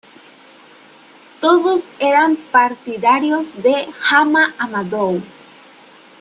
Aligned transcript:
Todos 1.41 1.87
eran 1.99 2.35
partidarios 2.35 3.61
de 3.61 3.85
Hama 4.09 4.55
Amadou. 4.57 5.21